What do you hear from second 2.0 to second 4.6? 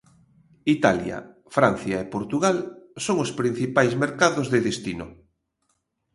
Portugal son os principais mercados de